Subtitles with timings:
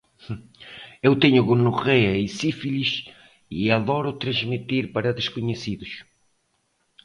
[1.07, 2.91] Eu tenho gonorreia e sífilis
[3.57, 5.91] e adoro transmitir para desconhecidos